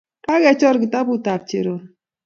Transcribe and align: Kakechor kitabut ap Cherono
Kakechor 0.25 0.75
kitabut 0.81 1.25
ap 1.33 1.41
Cherono 1.49 1.85